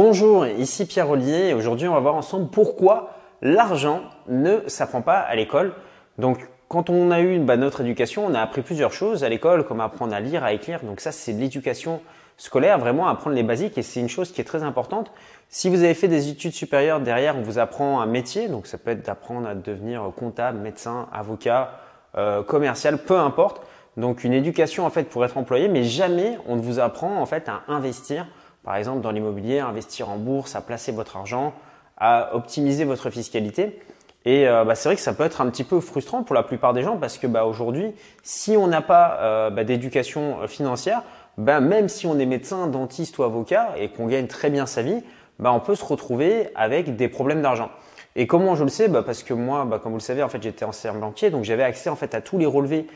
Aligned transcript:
Bonjour, 0.00 0.46
ici 0.46 0.86
Pierre 0.86 1.10
Ollier 1.10 1.48
et 1.48 1.54
aujourd'hui 1.54 1.88
on 1.88 1.94
va 1.94 1.98
voir 1.98 2.14
ensemble 2.14 2.50
pourquoi 2.50 3.14
l'argent 3.42 4.02
ne 4.28 4.60
s'apprend 4.68 5.02
pas 5.02 5.18
à 5.18 5.34
l'école. 5.34 5.72
Donc 6.18 6.48
quand 6.68 6.88
on 6.88 7.10
a 7.10 7.20
eu 7.20 7.40
bah, 7.40 7.56
notre 7.56 7.80
éducation, 7.80 8.24
on 8.24 8.32
a 8.32 8.40
appris 8.40 8.62
plusieurs 8.62 8.92
choses 8.92 9.24
à 9.24 9.28
l'école 9.28 9.66
comme 9.66 9.80
apprendre 9.80 10.14
à 10.14 10.20
lire, 10.20 10.44
à 10.44 10.52
écrire. 10.52 10.84
Donc 10.84 11.00
ça 11.00 11.10
c'est 11.10 11.32
l'éducation 11.32 12.00
scolaire, 12.36 12.78
vraiment 12.78 13.08
apprendre 13.08 13.34
les 13.34 13.42
basiques 13.42 13.76
et 13.76 13.82
c'est 13.82 13.98
une 13.98 14.08
chose 14.08 14.30
qui 14.30 14.40
est 14.40 14.44
très 14.44 14.62
importante. 14.62 15.10
Si 15.48 15.68
vous 15.68 15.82
avez 15.82 15.94
fait 15.94 16.06
des 16.06 16.28
études 16.28 16.52
supérieures, 16.52 17.00
derrière 17.00 17.36
on 17.36 17.42
vous 17.42 17.58
apprend 17.58 18.00
un 18.00 18.06
métier, 18.06 18.46
donc 18.46 18.68
ça 18.68 18.78
peut 18.78 18.92
être 18.92 19.04
d'apprendre 19.04 19.48
à 19.48 19.56
devenir 19.56 20.12
comptable, 20.14 20.60
médecin, 20.60 21.08
avocat, 21.12 21.72
euh, 22.16 22.44
commercial, 22.44 22.98
peu 22.98 23.18
importe. 23.18 23.62
Donc 23.96 24.22
une 24.22 24.32
éducation 24.32 24.86
en 24.86 24.90
fait 24.90 25.08
pour 25.08 25.24
être 25.24 25.36
employé, 25.36 25.66
mais 25.66 25.82
jamais 25.82 26.38
on 26.46 26.54
ne 26.54 26.62
vous 26.62 26.78
apprend 26.78 27.20
en 27.20 27.26
fait 27.26 27.48
à 27.48 27.62
investir 27.66 28.28
par 28.68 28.76
exemple 28.76 29.00
dans 29.00 29.12
l'immobilier, 29.12 29.60
investir 29.60 30.10
en 30.10 30.18
bourse, 30.18 30.54
à 30.54 30.60
placer 30.60 30.92
votre 30.92 31.16
argent, 31.16 31.54
à 31.96 32.34
optimiser 32.34 32.84
votre 32.84 33.08
fiscalité. 33.08 33.80
Et 34.26 34.46
euh, 34.46 34.62
bah, 34.66 34.74
c'est 34.74 34.90
vrai 34.90 34.96
que 34.96 35.00
ça 35.00 35.14
peut 35.14 35.24
être 35.24 35.40
un 35.40 35.48
petit 35.48 35.64
peu 35.64 35.80
frustrant 35.80 36.22
pour 36.22 36.34
la 36.34 36.42
plupart 36.42 36.74
des 36.74 36.82
gens 36.82 36.98
parce 36.98 37.16
que 37.16 37.26
bah, 37.26 37.46
aujourd'hui, 37.46 37.94
si 38.22 38.58
on 38.58 38.66
n'a 38.66 38.82
pas 38.82 39.20
euh, 39.22 39.48
bah, 39.48 39.64
d'éducation 39.64 40.42
euh, 40.42 40.48
financière, 40.48 41.02
même 41.38 41.88
si 41.88 42.06
on 42.06 42.18
est 42.18 42.26
médecin, 42.26 42.66
dentiste 42.66 43.16
ou 43.16 43.22
avocat 43.22 43.70
et 43.78 43.88
qu'on 43.88 44.06
gagne 44.06 44.26
très 44.26 44.50
bien 44.50 44.66
sa 44.66 44.82
vie, 44.82 45.02
on 45.42 45.60
peut 45.60 45.74
se 45.74 45.84
retrouver 45.86 46.50
avec 46.54 46.94
des 46.94 47.08
problèmes 47.08 47.40
d'argent. 47.40 47.70
Et 48.16 48.26
comment 48.26 48.54
je 48.54 48.64
le 48.64 48.70
sais? 48.70 48.90
Parce 48.90 49.22
que 49.22 49.32
moi, 49.32 49.66
comme 49.82 49.92
vous 49.92 49.98
le 49.98 50.02
savez, 50.02 50.22
en 50.22 50.28
fait, 50.28 50.42
j'étais 50.42 50.66
ancien 50.66 50.92
banquier, 50.92 51.30
donc 51.30 51.44
j'avais 51.44 51.62
accès 51.62 51.88
en 51.88 51.96
fait 51.96 52.14
à 52.14 52.20
tous 52.20 52.36
les 52.36 52.44
relevés 52.44 52.86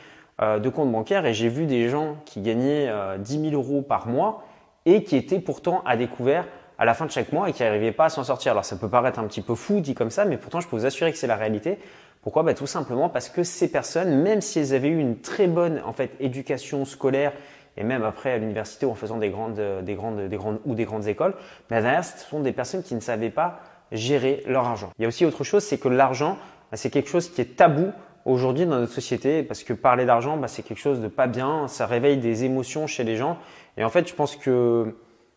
de 0.41 0.69
comptes 0.69 0.91
bancaires 0.91 1.25
et 1.25 1.33
j'ai 1.33 1.47
vu 1.47 1.65
des 1.65 1.89
gens 1.89 2.17
qui 2.25 2.41
gagnaient 2.41 2.89
euh, 2.89 3.17
10 3.17 3.49
000 3.49 3.53
euros 3.53 3.81
par 3.81 4.07
mois 4.07 4.43
et 4.85 5.03
qui 5.03 5.15
étaient 5.15 5.39
pourtant 5.39 5.81
à 5.85 5.97
découvert 5.97 6.45
à 6.77 6.85
la 6.85 6.93
fin 6.93 7.05
de 7.05 7.11
chaque 7.11 7.31
mois 7.31 7.49
et 7.49 7.53
qui 7.53 7.63
n'arrivaient 7.63 7.91
pas 7.91 8.05
à 8.05 8.09
s'en 8.09 8.23
sortir. 8.23 8.51
Alors 8.51 8.65
ça 8.65 8.75
peut 8.75 8.89
paraître 8.89 9.19
un 9.19 9.27
petit 9.27 9.41
peu 9.41 9.55
fou 9.55 9.79
dit 9.79 9.95
comme 9.95 10.09
ça, 10.09 10.25
mais 10.25 10.37
pourtant 10.37 10.59
je 10.59 10.67
peux 10.67 10.75
vous 10.75 10.85
assurer 10.85 11.11
que 11.11 11.17
c'est 11.17 11.27
la 11.27 11.35
réalité. 11.35 11.79
Pourquoi? 12.21 12.43
Bah, 12.43 12.53
Tout 12.53 12.67
simplement 12.67 13.09
parce 13.09 13.29
que 13.29 13.43
ces 13.43 13.69
personnes, 13.69 14.21
même 14.21 14.41
si 14.41 14.59
elles 14.59 14.73
avaient 14.73 14.87
eu 14.87 14.99
une 14.99 15.19
très 15.19 15.47
bonne 15.47 15.81
en 15.85 15.93
fait 15.93 16.11
éducation 16.19 16.85
scolaire 16.85 17.33
et 17.77 17.83
même 17.83 18.03
après 18.03 18.31
à 18.31 18.37
l'université 18.37 18.85
ou 18.85 18.91
en 18.91 18.95
faisant 18.95 19.17
des 19.17 19.29
grandes, 19.29 19.59
des 19.83 19.95
grandes, 19.95 20.27
des 20.27 20.37
grandes 20.37 20.59
ou 20.65 20.75
des 20.75 20.85
grandes 20.85 21.07
écoles, 21.07 21.35
mais 21.69 21.81
derrière 21.81 22.05
ce 22.05 22.17
sont 22.17 22.39
des 22.39 22.53
personnes 22.53 22.83
qui 22.83 22.95
ne 22.95 22.99
savaient 22.99 23.29
pas 23.29 23.59
gérer 23.91 24.43
leur 24.47 24.65
argent. 24.65 24.91
Il 24.97 25.03
y 25.03 25.05
a 25.05 25.07
aussi 25.07 25.25
autre 25.25 25.43
chose, 25.43 25.63
c'est 25.63 25.77
que 25.77 25.89
l'argent, 25.89 26.37
bah, 26.71 26.77
c'est 26.77 26.89
quelque 26.89 27.09
chose 27.09 27.29
qui 27.29 27.41
est 27.41 27.55
tabou 27.57 27.91
aujourd'hui 28.25 28.65
dans 28.65 28.79
notre 28.79 28.93
société 28.93 29.43
parce 29.43 29.63
que 29.63 29.73
parler 29.73 30.05
d'argent, 30.05 30.37
bah, 30.37 30.47
c'est 30.47 30.63
quelque 30.63 30.79
chose 30.79 31.01
de 31.01 31.07
pas 31.07 31.27
bien, 31.27 31.67
ça 31.67 31.85
réveille 31.85 32.17
des 32.17 32.43
émotions 32.43 32.87
chez 32.87 33.03
les 33.03 33.17
gens. 33.17 33.37
Et 33.77 33.83
en 33.83 33.89
fait, 33.89 34.07
je 34.07 34.13
pense 34.13 34.35
que 34.35 34.95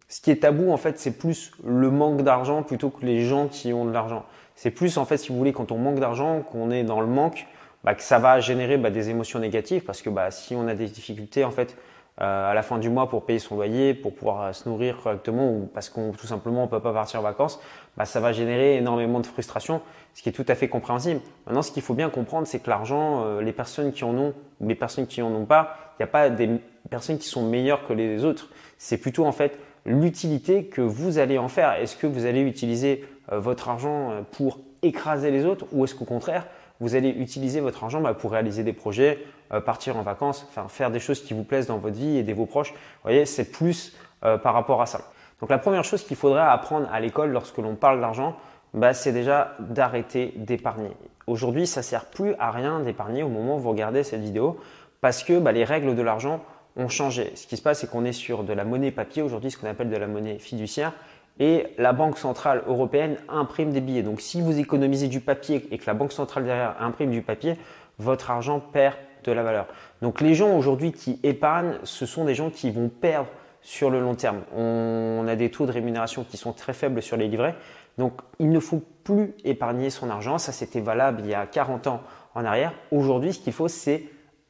ce 0.09 0.21
qui 0.21 0.31
est 0.31 0.43
tabou, 0.43 0.71
en 0.71 0.77
fait, 0.77 0.99
c'est 0.99 1.19
plus 1.19 1.53
le 1.65 1.91
manque 1.91 2.23
d'argent 2.23 2.63
plutôt 2.63 2.91
que 2.91 3.05
les 3.05 3.25
gens 3.25 3.49
qui 3.49 3.73
ont 3.73 3.85
de 3.85 3.93
l'argent. 3.93 4.25
C'est 4.55 4.71
plus, 4.71 4.99
en 4.99 5.05
fait, 5.05 5.19
si 5.19 5.31
vous 5.31 5.39
voulez, 5.39 5.53
quand 5.53 5.73
on 5.73 5.79
manque 5.79 5.99
d'argent, 5.99 6.43
qu'on 6.43 6.71
est 6.71 6.85
dans 6.85 7.01
le 7.01 7.07
manque, 7.07 7.47
bah, 7.85 7.95
que 7.95 8.03
ça 8.03 8.19
va 8.19 8.41
générer 8.41 8.79
bah, 8.79 8.91
des 8.91 9.11
émotions 9.11 9.39
négatives 9.39 9.83
parce 9.83 10.03
que 10.03 10.11
si 10.31 10.55
on 10.55 10.67
a 10.69 10.75
des 10.75 10.87
difficultés, 10.87 11.45
en 11.45 11.51
fait, 11.51 11.77
à 12.19 12.55
la 12.55 12.63
fin 12.63 12.79
du 12.79 12.89
mois 12.89 13.11
pour 13.11 13.27
payer 13.27 13.39
son 13.39 13.57
loyer, 13.57 13.93
pour 13.93 14.15
pouvoir 14.15 14.43
euh, 14.43 14.53
se 14.53 14.67
nourrir 14.69 14.99
correctement 15.03 15.51
ou 15.51 15.69
parce 15.73 15.91
qu'on 15.91 16.13
tout 16.13 16.27
simplement 16.27 16.65
on 16.65 16.69
peut 16.69 16.81
pas 16.81 16.95
partir 16.95 17.21
en 17.21 17.23
vacances, 17.23 17.61
bah, 17.97 18.07
ça 18.07 18.21
va 18.21 18.33
générer 18.33 18.77
énormément 18.77 19.21
de 19.21 19.27
frustration, 19.27 19.83
ce 20.15 20.23
qui 20.23 20.31
est 20.31 20.33
tout 20.33 20.45
à 20.49 20.55
fait 20.55 20.69
compréhensible. 20.69 21.21
Maintenant, 21.47 21.61
ce 21.61 21.71
qu'il 21.71 21.83
faut 21.83 21.93
bien 21.93 22.09
comprendre, 22.09 22.47
c'est 22.47 22.61
que 22.61 22.71
l'argent, 22.71 23.25
euh, 23.25 23.43
les 23.43 23.53
personnes 23.53 23.93
qui 23.93 24.05
en 24.05 24.17
ont 24.17 24.33
ou 24.61 24.69
les 24.69 24.75
personnes 24.75 25.07
qui 25.07 25.21
en 25.21 25.33
ont 25.33 25.45
pas, 25.45 25.77
il 25.99 26.03
n'y 26.03 26.05
a 26.05 26.09
pas 26.09 26.31
des 26.31 26.49
personnes 26.89 27.19
qui 27.19 27.29
sont 27.29 27.47
meilleures 27.47 27.87
que 27.87 27.93
les 27.93 28.25
autres. 28.25 28.49
C'est 28.79 28.99
plutôt 28.99 29.27
en 29.27 29.33
fait 29.33 29.59
l'utilité 29.85 30.65
que 30.65 30.81
vous 30.81 31.19
allez 31.19 31.37
en 31.37 31.49
faire. 31.49 31.75
Est-ce 31.75 31.97
que 31.97 32.07
vous 32.07 32.25
allez 32.25 32.41
utiliser 32.41 33.05
votre 33.31 33.69
argent 33.69 34.25
pour 34.33 34.61
écraser 34.83 35.31
les 35.31 35.45
autres 35.45 35.67
ou 35.73 35.85
est-ce 35.85 35.95
qu'au 35.95 36.05
contraire 36.05 36.47
vous 36.81 36.95
allez 36.95 37.09
utiliser 37.09 37.61
votre 37.61 37.85
argent 37.85 38.01
bah, 38.01 38.15
pour 38.15 38.33
réaliser 38.33 38.63
des 38.63 38.73
projets, 38.73 39.19
euh, 39.19 39.36
partir 39.65 39.97
en 39.97 40.03
vacances, 40.03 40.47
faire 40.69 40.91
des 40.91 41.01
choses 41.01 41.23
qui 41.23 41.35
vous 41.35 41.45
plaisent 41.45 41.67
dans 41.67 41.79
votre 41.79 41.97
vie, 41.97 42.19
aider 42.19 42.33
vos 42.33 42.47
proches. 42.47 42.75
Voyez, 43.03 43.27
c'est 43.27 43.51
plus 43.51 43.97
euh, 44.25 44.39
par 44.39 44.55
rapport 44.55 44.81
à 44.83 44.87
ça. 44.87 45.01
Donc 45.41 45.51
la 45.51 45.59
première 45.59 45.85
chose 45.85 46.03
qu'il 46.03 46.17
faudrait 46.17 46.41
apprendre 46.41 46.89
à 46.91 47.01
l'école 47.01 47.31
lorsque 47.31 47.59
l'on 47.59 47.75
parle 47.75 48.01
d'argent, 48.01 48.37
bah, 48.75 48.95
c'est 48.95 49.13
déjà 49.13 49.55
d'arrêter 49.59 50.33
d'épargner. 50.37 50.91
Aujourd'hui, 51.27 51.67
ça 51.67 51.83
sert 51.83 52.07
plus 52.07 52.35
à 52.39 52.51
rien 52.51 52.81
d'épargner 52.81 53.23
au 53.23 53.29
moment 53.29 53.57
où 53.57 53.59
vous 53.59 53.71
regardez 53.71 54.03
cette 54.03 54.23
vidéo 54.23 54.59
parce 55.01 55.23
que 55.23 55.39
bah, 55.39 55.53
les 55.53 55.65
règles 55.65 55.95
de 55.95 56.03
l'argent 56.03 56.43
ont 56.77 56.89
changé. 56.89 57.33
Ce 57.37 57.47
qui 57.47 57.57
se 57.57 57.63
passe, 57.63 57.81
c'est 57.81 57.91
qu'on 57.91 58.05
est 58.05 58.13
sur 58.13 58.43
de 58.45 58.53
la 58.53 58.65
monnaie 58.65 58.91
papier 58.91 59.23
aujourd'hui, 59.23 59.51
ce 59.51 59.59
qu'on 59.59 59.69
appelle 59.69 59.91
de 59.91 59.97
la 59.97 60.07
monnaie 60.07 60.39
fiduciaire 60.39 60.93
et 61.39 61.67
la 61.77 61.93
Banque 61.93 62.19
Centrale 62.19 62.63
Européenne 62.67 63.19
imprime 63.29 63.73
des 63.73 63.81
billets. 63.81 64.03
Donc 64.03 64.21
si 64.21 64.41
vous 64.41 64.59
économisez 64.59 65.09
du 65.09 65.21
papier 65.21 65.67
et 65.71 65.79
que 65.79 65.87
la 65.87 65.95
Banque 65.95 66.13
Centrale 66.13 66.45
derrière 66.45 66.77
imprime 66.81 67.11
du 67.11 67.23
papier, 67.23 67.57
votre 67.99 68.31
argent 68.31 68.61
perd 68.61 68.95
de 69.31 69.37
la 69.37 69.43
valeur. 69.43 69.67
Donc 70.03 70.21
les 70.21 70.35
gens 70.35 70.57
aujourd'hui 70.57 70.93
qui 70.93 71.19
épargnent, 71.23 71.79
ce 71.85 72.07
sont 72.07 72.25
des 72.25 72.35
gens 72.35 72.51
qui 72.51 72.71
vont 72.71 72.89
perdre 72.89 73.29
sur 73.63 73.91
le 73.91 74.01
long 74.01 74.15
terme. 74.15 74.43
On 74.57 75.25
a 75.29 75.35
des 75.35 75.51
taux 75.51 75.67
de 75.67 75.73
rémunération 75.73 76.25
qui 76.25 76.37
sont 76.37 76.53
très 76.53 76.73
faibles 76.73 77.03
sur 77.03 77.17
les 77.17 77.29
livrets. 77.29 77.57
Donc 77.99 78.21
il 78.39 78.51
ne 78.51 78.61
faut 78.61 78.83
plus 79.05 79.35
épargner 79.45 79.91
son 79.91 80.11
argent. 80.11 80.39
Ça 80.39 80.53
c'était 80.53 80.81
valable 80.81 81.23
il 81.25 81.31
y 81.31 81.35
a 81.35 81.47
40 81.47 81.87
ans 81.89 82.03
en 82.35 82.45
arrière. 82.45 82.73
Aujourd'hui, 82.93 83.33
ce 83.33 83.41
qu'il 83.41 83.53
faut, 83.53 83.69
c'est 83.69 84.05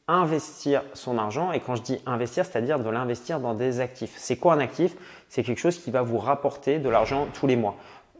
investir 0.09 0.83
son 0.93 1.19
argent. 1.19 1.53
Et 1.53 1.61
quand 1.61 1.77
je 1.77 1.83
dis 1.83 1.99
investir, 2.07 2.45
c'est-à-dire 2.45 2.79
de 2.79 2.91
l'investir 2.91 3.41
dans 3.41 3.55
des 3.55 3.81
actifs. 3.81 4.15
C'est 4.17 4.37
quoi 4.37 4.55
un 4.55 4.61
actif? 4.61 4.97
C'est 5.29 5.43
quelque 5.43 5.59
chose 5.59 5.79
qui 5.79 5.91
va 5.91 6.03
vous 6.03 6.19
rapporter 6.19 6.79
de 6.79 6.89
l'argent 6.89 7.27
tous 7.35 7.47
les 7.47 7.57
mois. 7.57 7.77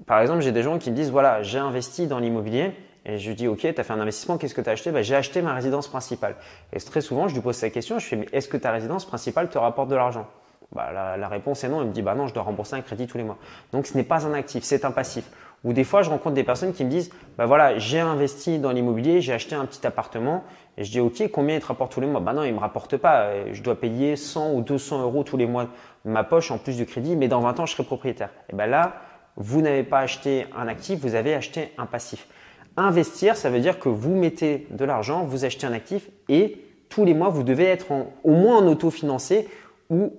Par 0.07 0.21
exemple, 0.21 0.41
j'ai 0.41 0.53
des 0.53 0.63
gens 0.63 0.79
qui 0.79 0.91
me 0.91 0.97
disent, 0.97 1.11
voilà, 1.11 1.43
j'ai 1.43 1.59
investi 1.59 2.07
dans 2.07 2.19
l'immobilier. 2.19 2.73
Et 3.09 3.19
je 3.19 3.33
dis, 3.33 3.47
OK, 3.47 3.61
tu 3.61 3.69
as 3.69 3.85
fait 3.85 3.93
un 3.93 4.01
investissement, 4.01 4.37
qu'est-ce 4.37 4.55
que 4.55 4.61
tu 4.61 4.69
as 4.69 4.73
acheté? 4.73 4.91
Bah, 4.91 5.03
J'ai 5.03 5.15
acheté 5.15 5.41
ma 5.41 5.55
résidence 5.55 5.87
principale. 5.87 6.35
Et 6.73 6.81
très 6.81 7.01
souvent, 7.01 7.29
je 7.29 7.35
lui 7.35 7.41
pose 7.41 7.55
cette 7.55 7.73
question, 7.73 8.01
je 8.01 8.07
fais, 8.07 8.17
mais 8.17 8.27
est-ce 8.33 8.49
que 8.49 8.57
ta 8.57 8.73
résidence 8.73 9.05
principale 9.05 9.49
te 9.49 9.59
rapporte 9.59 9.89
de 9.89 9.95
l'argent? 9.95 10.27
Bah, 10.75 10.91
la, 11.17 11.29
réponse 11.29 11.63
est 11.63 11.69
non. 11.69 11.83
Il 11.83 11.89
me 11.89 11.93
dit, 11.93 12.03
bah 12.03 12.17
non, 12.17 12.27
je 12.27 12.35
dois 12.35 12.43
rembourser 12.43 12.75
un 12.75 12.81
crédit 12.81 13.07
tous 13.07 13.17
les 13.17 13.25
mois. 13.25 13.39
Donc, 13.73 13.87
ce 13.87 13.97
n'est 13.97 14.03
pas 14.03 14.27
un 14.27 14.35
actif, 14.35 14.65
c'est 14.65 14.85
un 14.85 14.91
passif. 14.91 15.31
Ou 15.63 15.73
des 15.73 15.85
fois, 15.85 16.03
je 16.03 16.11
rencontre 16.11 16.35
des 16.35 16.43
personnes 16.43 16.73
qui 16.73 16.85
me 16.85 16.91
disent, 16.91 17.11
bah 17.39 17.47
voilà, 17.47 17.79
j'ai 17.79 18.01
investi 18.01 18.59
dans 18.59 18.73
l'immobilier, 18.73 19.21
j'ai 19.21 19.33
acheté 19.33 19.55
un 19.55 19.65
petit 19.67 19.87
appartement. 19.87 20.43
Et 20.77 20.83
je 20.83 20.91
dis, 20.91 21.01
OK, 21.01 21.31
combien 21.33 21.55
il 21.55 21.61
te 21.61 21.67
rapporte 21.67 21.93
tous 21.93 22.01
les 22.01 22.09
mois? 22.09 22.21
Bah 22.21 22.33
non, 22.33 22.43
il 22.43 22.53
me 22.53 22.59
rapporte 22.59 22.97
pas. 22.97 23.53
Je 23.53 23.63
dois 23.63 23.79
payer 23.79 24.17
100 24.17 24.53
ou 24.53 24.63
200 24.63 25.03
euros 25.03 25.23
tous 25.23 25.37
les 25.37 25.47
mois 25.47 25.67
de 26.05 26.11
ma 26.11 26.25
poche 26.25 26.51
en 26.51 26.59
plus 26.59 26.77
du 26.77 26.87
crédit, 26.87 27.15
mais 27.15 27.29
dans 27.29 27.41
20 27.41 27.61
ans, 27.61 27.67
je 27.67 27.73
serai 27.73 27.85
propriétaire. 27.85 28.31
Et 28.51 28.57
ben 28.57 28.67
là, 28.67 28.97
vous 29.37 29.63
n'avez 29.63 29.85
pas 29.85 30.01
acheté 30.01 30.47
un 30.57 30.67
actif, 30.67 31.01
vous 31.01 31.15
avez 31.15 31.35
acheté 31.35 31.73
un 31.79 31.87
passif. 31.87 32.27
Investir, 32.77 33.37
ça 33.37 33.51
veut 33.51 33.61
dire 33.61 33.79
que 33.79 33.89
vous 33.89 34.15
mettez 34.15 34.67
de 34.71 34.85
l'argent, 34.85 35.25
vous 35.25 35.45
achetez 35.45 35.67
un 35.67 35.73
actif 35.73 36.11
et 36.29 36.63
tous 36.89 37.05
les 37.05 37.15
mois, 37.15 37.31
vous 37.31 37.43
devez 37.43 37.65
être 37.65 37.87
au 38.23 38.33
moins 38.33 38.59
en 38.59 38.67
autofinancé 38.67 39.49
ou 39.91 40.13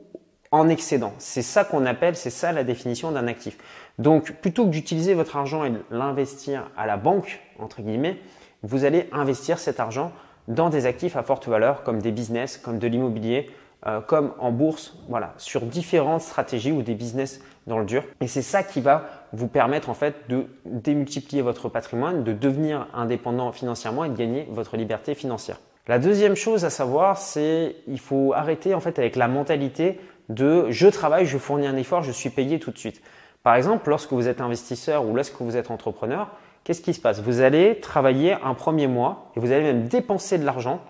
en 0.51 0.69
excédent. 0.69 1.13
C'est 1.17 1.41
ça 1.41 1.63
qu'on 1.63 1.85
appelle, 1.85 2.15
c'est 2.15 2.29
ça 2.29 2.51
la 2.51 2.63
définition 2.63 3.11
d'un 3.11 3.27
actif. 3.27 3.57
Donc, 3.99 4.33
plutôt 4.33 4.65
que 4.65 4.69
d'utiliser 4.69 5.13
votre 5.13 5.37
argent 5.37 5.65
et 5.65 5.71
l'investir 5.91 6.69
à 6.77 6.85
la 6.85 6.97
banque, 6.97 7.41
entre 7.59 7.81
guillemets, 7.81 8.17
vous 8.63 8.85
allez 8.85 9.07
investir 9.11 9.59
cet 9.59 9.79
argent 9.79 10.11
dans 10.47 10.69
des 10.69 10.85
actifs 10.85 11.15
à 11.15 11.23
forte 11.23 11.47
valeur 11.47 11.83
comme 11.83 12.01
des 12.01 12.11
business, 12.11 12.57
comme 12.57 12.79
de 12.79 12.87
l'immobilier, 12.87 13.49
euh, 13.85 14.01
comme 14.01 14.33
en 14.39 14.51
bourse, 14.51 14.97
voilà, 15.07 15.33
sur 15.37 15.61
différentes 15.61 16.21
stratégies 16.21 16.71
ou 16.71 16.81
des 16.81 16.95
business 16.95 17.41
dans 17.67 17.77
le 17.77 17.85
dur. 17.85 18.03
Et 18.21 18.27
c'est 18.27 18.41
ça 18.41 18.63
qui 18.63 18.81
va 18.81 19.05
vous 19.33 19.47
permettre 19.47 19.89
en 19.89 19.93
fait 19.93 20.15
de 20.29 20.45
démultiplier 20.65 21.41
votre 21.41 21.69
patrimoine, 21.69 22.23
de 22.23 22.33
devenir 22.33 22.87
indépendant 22.93 23.51
financièrement 23.51 24.03
et 24.05 24.09
de 24.09 24.15
gagner 24.15 24.47
votre 24.49 24.77
liberté 24.77 25.13
financière. 25.13 25.59
La 25.87 25.99
deuxième 25.99 26.35
chose 26.35 26.65
à 26.65 26.69
savoir, 26.69 27.17
c'est 27.17 27.75
il 27.87 27.99
faut 27.99 28.33
arrêter 28.33 28.73
en 28.73 28.79
fait 28.79 28.97
avec 28.99 29.15
la 29.15 29.27
mentalité 29.27 29.99
de 30.29 30.65
je 30.69 30.87
travaille, 30.87 31.25
je 31.25 31.37
fournis 31.37 31.67
un 31.67 31.77
effort, 31.77 32.03
je 32.03 32.11
suis 32.11 32.29
payé 32.29 32.59
tout 32.59 32.71
de 32.71 32.77
suite. 32.77 33.01
Par 33.43 33.55
exemple, 33.55 33.89
lorsque 33.89 34.11
vous 34.11 34.27
êtes 34.27 34.41
investisseur 34.41 35.05
ou 35.05 35.15
lorsque 35.15 35.39
vous 35.39 35.55
êtes 35.55 35.71
entrepreneur, 35.71 36.29
qu'est-ce 36.63 36.81
qui 36.81 36.93
se 36.93 36.99
passe? 36.99 37.21
Vous 37.21 37.39
allez 37.39 37.79
travailler 37.79 38.33
un 38.43 38.53
premier 38.53 38.87
mois 38.87 39.31
et 39.35 39.39
vous 39.39 39.51
allez 39.51 39.63
même 39.63 39.87
dépenser 39.87 40.37
de 40.37 40.45
l'argent 40.45 40.81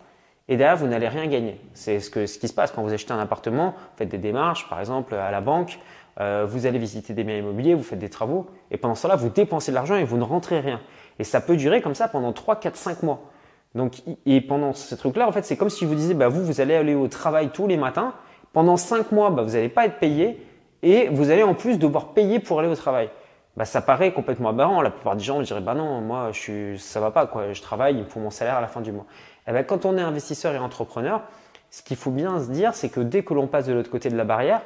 et 0.50 0.58
derrière, 0.58 0.78
vous 0.78 0.88
n'allez 0.88 1.08
rien 1.08 1.28
gagner. 1.28 1.60
C'est 1.74 2.00
ce, 2.00 2.26
ce 2.26 2.40
qui 2.40 2.48
se 2.48 2.54
passe 2.54 2.72
quand 2.72 2.82
vous 2.82 2.94
achetez 2.94 3.12
un 3.12 3.20
appartement, 3.20 3.72
vous 3.72 3.98
faites 3.98 4.10
des 4.10 4.18
démarches, 4.18 4.70
par 4.70 4.80
exemple, 4.80 5.14
à 5.16 5.30
la 5.30 5.42
banque, 5.42 5.80
euh, 6.20 6.46
vous 6.48 6.66
allez 6.66 6.80
visiter 6.80 7.14
des 7.14 7.24
biens 7.24 7.38
immobiliers, 7.38 7.76
vous 7.76 7.84
faites 7.84 8.00
des 8.00 8.10
travaux, 8.10 8.48
et 8.72 8.78
pendant 8.78 8.96
cela, 8.96 9.16
vous 9.16 9.30
dépensez 9.30 9.72
de 9.72 9.76
l'argent 9.76 9.96
et 9.96 10.04
vous 10.04 10.18
ne 10.18 10.24
rentrez 10.24 10.60
rien. 10.60 10.80
Et 11.20 11.24
ça 11.24 11.42
peut 11.42 11.58
durer 11.58 11.82
comme 11.82 11.96
ça 11.96 12.08
pendant 12.08 12.34
3, 12.34 12.60
4, 12.60 12.76
5 12.76 13.04
mois. 13.04 13.22
Donc, 13.76 14.02
et 14.26 14.42
pendant 14.42 14.74
ce 14.74 14.96
truc-là, 14.96 15.28
en 15.28 15.32
fait, 15.32 15.44
c'est 15.44 15.58
comme 15.58 15.70
si 15.70 15.86
vous 15.86 15.96
disais, 15.96 16.14
bah, 16.14 16.30
vous, 16.30 16.44
vous 16.44 16.62
allez 16.62 16.76
aller 16.76 16.96
au 16.96 17.08
travail 17.08 17.50
tous 17.50 17.68
les 17.68 17.78
matins, 17.78 18.14
pendant 18.54 18.78
5 18.78 19.12
mois, 19.12 19.30
bah, 19.30 19.44
vous 19.44 19.52
n'allez 19.52 19.70
pas 19.70 19.86
être 19.86 20.00
payé, 20.00 20.44
et 20.82 21.10
vous 21.10 21.30
allez 21.30 21.44
en 21.44 21.54
plus 21.54 21.78
devoir 21.78 22.14
payer 22.14 22.40
pour 22.40 22.60
aller 22.60 22.70
au 22.70 22.76
travail. 22.76 23.10
Bah, 23.56 23.66
ça 23.66 23.82
paraît 23.82 24.14
complètement 24.14 24.50
aberrant. 24.50 24.82
La 24.82 24.92
plupart 24.92 25.16
des 25.16 25.24
gens 25.24 25.42
diraient, 25.42 25.62
bah 25.62 25.74
non, 25.74 26.02
moi, 26.02 26.30
je 26.32 26.40
suis, 26.40 26.80
ça 26.80 27.00
va 27.00 27.12
pas, 27.12 27.26
quoi. 27.26 27.54
Je 27.54 27.62
travaille, 27.62 27.96
il 27.96 28.04
me 28.04 28.08
faut 28.08 28.20
mon 28.20 28.30
salaire 28.30 28.56
à 28.56 28.62
la 28.62 28.68
fin 28.68 28.82
du 28.82 28.92
mois. 28.92 29.06
Eh 29.48 29.52
ben, 29.52 29.64
quand 29.64 29.86
on 29.86 29.98
est 29.98 30.02
investisseur 30.02 30.54
et 30.54 30.58
entrepreneur, 30.58 31.22
ce 31.72 31.82
qu'il 31.82 31.98
faut 31.98 32.12
bien 32.12 32.40
se 32.40 32.52
dire, 32.52 32.74
c'est 32.74 32.90
que 32.90 33.00
dès 33.00 33.24
que 33.24 33.34
l'on 33.34 33.48
passe 33.48 33.66
de 33.66 33.74
l'autre 33.74 33.90
côté 33.90 34.10
de 34.10 34.18
la 34.18 34.24
barrière, 34.24 34.62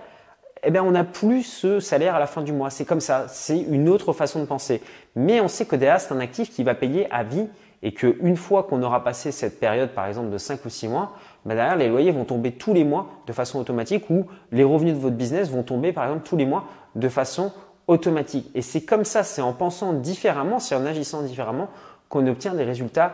eh 0.64 0.72
bien, 0.72 0.84
on 0.84 0.92
n'a 0.92 1.04
plus 1.04 1.44
ce 1.44 1.80
salaire 1.80 2.16
à 2.16 2.20
la 2.20 2.28
fin 2.28 2.42
du 2.42 2.54
mois. 2.54 2.70
C'est 2.70 2.86
comme 2.86 3.00
ça. 3.00 3.26
C'est 3.28 3.60
une 3.60 3.90
autre 3.90 4.14
façon 4.14 4.40
de 4.40 4.46
penser. 4.46 4.82
Mais 5.16 5.42
on 5.42 5.48
sait 5.48 5.66
que 5.66 5.76
derrière, 5.76 6.00
c'est 6.00 6.14
un 6.14 6.20
actif 6.20 6.52
qui 6.52 6.64
va 6.64 6.76
payer 6.76 7.12
à 7.12 7.24
vie 7.24 7.48
et 7.84 7.94
qu'une 7.94 8.38
fois 8.38 8.64
qu'on 8.64 8.84
aura 8.84 9.04
passé 9.04 9.32
cette 9.32 9.60
période, 9.60 9.90
par 9.90 10.06
exemple, 10.06 10.30
de 10.30 10.38
5 10.38 10.64
ou 10.66 10.70
6 10.70 10.88
mois, 10.88 11.14
bah 11.46 11.56
derrière, 11.56 11.76
les 11.76 11.88
loyers 11.88 12.12
vont 12.12 12.26
tomber 12.26 12.52
tous 12.52 12.76
les 12.76 12.84
mois 12.84 13.08
de 13.26 13.34
façon 13.34 13.60
automatique 13.60 14.08
ou 14.12 14.28
les 14.52 14.64
revenus 14.64 14.94
de 14.94 15.00
votre 15.00 15.16
business 15.16 15.50
vont 15.50 15.64
tomber, 15.64 15.92
par 15.92 16.04
exemple, 16.04 16.28
tous 16.28 16.38
les 16.38 16.46
mois 16.46 16.66
de 16.96 17.10
façon 17.10 17.52
automatique. 17.88 18.52
Et 18.54 18.62
c'est 18.62 18.82
comme 18.82 19.04
ça, 19.04 19.24
c'est 19.24 19.42
en 19.42 19.54
pensant 19.54 19.94
différemment, 19.94 20.60
c'est 20.60 20.76
en 20.76 20.86
agissant 20.86 21.24
différemment 21.24 21.70
qu'on 22.08 22.28
obtient 22.28 22.54
des 22.54 22.64
résultats 22.64 23.14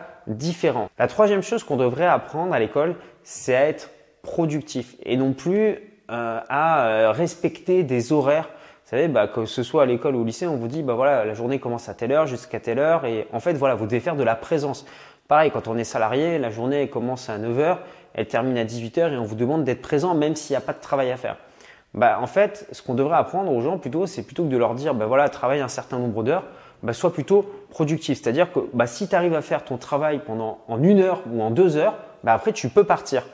La 0.98 1.06
troisième 1.06 1.42
chose 1.42 1.64
qu'on 1.64 1.76
devrait 1.76 2.06
apprendre 2.06 2.52
à 2.52 2.58
l'école, 2.58 2.96
c'est 3.22 3.54
à 3.54 3.66
être 3.66 3.90
productif 4.22 4.96
et 5.02 5.16
non 5.16 5.32
plus 5.32 5.78
euh, 6.10 6.40
à 6.48 6.86
euh, 6.86 7.12
respecter 7.12 7.82
des 7.82 8.12
horaires. 8.12 8.48
Vous 8.84 8.90
savez, 8.90 9.08
bah, 9.08 9.26
que 9.26 9.46
ce 9.46 9.62
soit 9.62 9.82
à 9.82 9.86
l'école 9.86 10.16
ou 10.16 10.20
au 10.20 10.24
lycée, 10.24 10.46
on 10.46 10.56
vous 10.56 10.68
dit, 10.68 10.82
bah 10.82 10.94
voilà, 10.94 11.24
la 11.24 11.34
journée 11.34 11.58
commence 11.58 11.88
à 11.88 11.94
telle 11.94 12.12
heure 12.12 12.26
jusqu'à 12.26 12.60
telle 12.60 12.78
heure, 12.78 13.04
et 13.04 13.26
en 13.32 13.40
fait, 13.40 13.54
voilà, 13.54 13.74
vous 13.74 13.86
devez 13.86 14.00
faire 14.00 14.16
de 14.16 14.22
la 14.22 14.34
présence. 14.34 14.86
Pareil, 15.28 15.50
quand 15.50 15.68
on 15.68 15.76
est 15.76 15.84
salarié, 15.84 16.38
la 16.38 16.50
journée 16.50 16.88
commence 16.88 17.28
à 17.28 17.36
9 17.36 17.58
heures, 17.58 17.80
elle 18.14 18.26
termine 18.26 18.56
à 18.56 18.64
18 18.64 18.98
heures, 18.98 19.12
et 19.12 19.18
on 19.18 19.24
vous 19.24 19.34
demande 19.34 19.64
d'être 19.64 19.82
présent 19.82 20.14
même 20.14 20.36
s'il 20.36 20.54
n'y 20.54 20.56
a 20.56 20.62
pas 20.62 20.72
de 20.72 20.80
travail 20.80 21.10
à 21.10 21.18
faire. 21.18 21.36
Bah, 21.94 22.18
en 22.20 22.26
fait, 22.26 22.66
ce 22.72 22.82
qu'on 22.82 22.94
devrait 22.94 23.16
apprendre 23.16 23.52
aux 23.52 23.60
gens 23.60 23.78
plutôt, 23.78 24.06
c'est 24.06 24.22
plutôt 24.22 24.44
que 24.44 24.48
de 24.48 24.56
leur 24.56 24.74
dire, 24.74 24.94
bah 24.94 25.06
voilà, 25.06 25.28
travaille 25.28 25.60
un 25.60 25.68
certain 25.68 25.98
nombre 25.98 26.22
d'heures, 26.22 26.44
bah, 26.82 26.92
sois 26.92 27.12
plutôt 27.12 27.50
productif. 27.70 28.20
C'est-à-dire 28.22 28.52
que 28.52 28.60
bah, 28.72 28.86
si 28.86 29.08
tu 29.08 29.14
arrives 29.14 29.34
à 29.34 29.42
faire 29.42 29.64
ton 29.64 29.76
travail 29.76 30.20
pendant 30.24 30.58
en 30.68 30.82
une 30.82 31.00
heure 31.00 31.22
ou 31.30 31.42
en 31.42 31.50
deux 31.50 31.76
heures, 31.76 31.96
bah, 32.24 32.34
après 32.34 32.52
tu 32.52 32.68
peux 32.68 32.84
partir. 32.84 33.24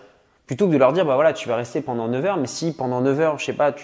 Plutôt 0.46 0.66
que 0.66 0.72
de 0.72 0.76
leur 0.76 0.92
dire, 0.92 1.06
bah 1.06 1.14
voilà, 1.14 1.32
tu 1.32 1.48
vas 1.48 1.56
rester 1.56 1.80
pendant 1.80 2.06
9 2.06 2.24
heures, 2.26 2.36
mais 2.36 2.46
si 2.46 2.76
pendant 2.76 3.00
9 3.00 3.20
heures, 3.20 3.38
je 3.38 3.46
sais 3.46 3.54
pas, 3.54 3.74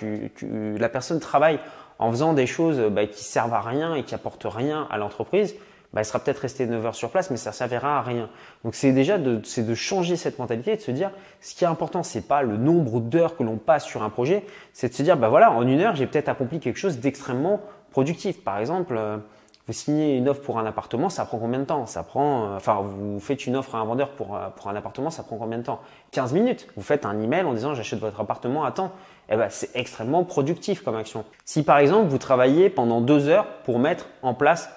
la 0.42 0.88
personne 0.90 1.18
travaille 1.18 1.58
en 1.98 2.10
faisant 2.10 2.34
des 2.34 2.46
choses 2.46 2.78
bah, 2.90 3.06
qui 3.06 3.24
servent 3.24 3.54
à 3.54 3.62
rien 3.62 3.94
et 3.94 4.02
qui 4.02 4.14
apportent 4.14 4.46
rien 4.46 4.86
à 4.90 4.98
l'entreprise, 4.98 5.54
elle 5.96 6.04
sera 6.04 6.20
peut-être 6.20 6.38
restée 6.38 6.66
9 6.66 6.86
heures 6.86 6.94
sur 6.94 7.10
place, 7.10 7.30
mais 7.30 7.36
ça 7.36 7.52
servira 7.52 7.98
à 7.98 8.02
rien. 8.02 8.28
Donc 8.62 8.74
c'est 8.74 8.92
déjà 8.92 9.18
de, 9.18 9.36
de 9.36 9.74
changer 9.74 10.16
cette 10.16 10.38
mentalité, 10.38 10.76
de 10.76 10.80
se 10.80 10.90
dire, 10.90 11.10
ce 11.40 11.54
qui 11.54 11.64
est 11.64 11.66
important, 11.66 12.02
c'est 12.02 12.28
pas 12.28 12.42
le 12.42 12.56
nombre 12.56 13.00
d'heures 13.00 13.36
que 13.36 13.42
l'on 13.42 13.56
passe 13.56 13.84
sur 13.84 14.02
un 14.02 14.10
projet, 14.10 14.44
c'est 14.72 14.90
de 14.90 14.94
se 14.94 15.02
dire, 15.02 15.16
voilà, 15.16 15.50
en 15.50 15.66
une 15.66 15.80
heure, 15.80 15.96
j'ai 15.96 16.06
peut-être 16.06 16.28
accompli 16.28 16.60
quelque 16.60 16.78
chose 16.78 16.98
d'extrêmement 16.98 17.60
productif. 17.90 18.44
Par 18.44 18.58
exemple, 18.58 18.96
euh, 18.96 19.16
vous 19.70 19.74
signez 19.74 20.16
une 20.16 20.28
offre 20.28 20.40
pour 20.40 20.58
un 20.58 20.66
appartement, 20.66 21.08
ça 21.10 21.24
prend 21.24 21.38
combien 21.38 21.60
de 21.60 21.64
temps? 21.64 21.86
Ça 21.86 22.02
prend, 22.02 22.42
euh, 22.42 22.56
enfin, 22.56 22.82
vous 22.82 23.20
faites 23.20 23.46
une 23.46 23.54
offre 23.54 23.76
à 23.76 23.78
un 23.78 23.84
vendeur 23.84 24.10
pour, 24.10 24.34
euh, 24.34 24.48
pour 24.56 24.66
un 24.68 24.74
appartement, 24.74 25.10
ça 25.10 25.22
prend 25.22 25.36
combien 25.36 25.58
de 25.58 25.62
temps? 25.62 25.78
15 26.10 26.32
minutes. 26.32 26.66
Vous 26.76 26.82
faites 26.82 27.06
un 27.06 27.20
email 27.20 27.44
en 27.44 27.54
disant 27.54 27.72
j'achète 27.74 28.00
votre 28.00 28.18
appartement 28.18 28.64
à 28.64 28.72
temps. 28.72 28.90
Eh 29.30 29.36
ben, 29.36 29.46
c'est 29.48 29.70
extrêmement 29.76 30.24
productif 30.24 30.82
comme 30.82 30.96
action. 30.96 31.24
Si 31.44 31.62
par 31.62 31.78
exemple 31.78 32.08
vous 32.08 32.18
travaillez 32.18 32.68
pendant 32.68 33.00
deux 33.00 33.28
heures 33.28 33.46
pour 33.62 33.78
mettre 33.78 34.08
en 34.22 34.34
place 34.34 34.70